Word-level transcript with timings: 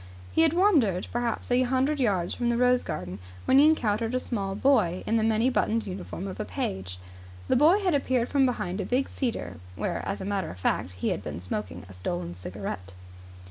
He 0.31 0.41
had 0.41 0.53
wandered 0.53 1.07
perhaps 1.11 1.51
a 1.51 1.61
hundred 1.61 1.99
yards 1.99 2.33
from 2.33 2.49
the 2.49 2.57
rose 2.57 2.81
garden 2.81 3.19
when 3.45 3.59
he 3.59 3.67
encountered 3.67 4.15
a 4.15 4.19
small 4.19 4.55
boy 4.55 5.03
in 5.05 5.15
the 5.17 5.23
many 5.23 5.47
buttoned 5.47 5.85
uniform 5.85 6.27
of 6.27 6.39
a 6.39 6.43
page. 6.43 6.97
The 7.47 7.55
boy 7.55 7.81
had 7.81 7.93
appeared 7.93 8.27
from 8.27 8.47
behind 8.47 8.81
a 8.81 8.83
big 8.85 9.07
cedar, 9.07 9.57
where, 9.75 10.01
as 10.07 10.19
a 10.19 10.25
matter 10.25 10.49
of 10.49 10.57
fact, 10.59 10.93
he 10.93 11.09
had 11.09 11.21
been 11.21 11.39
smoking 11.39 11.85
a 11.87 11.93
stolen 11.93 12.33
cigarette. 12.33 12.93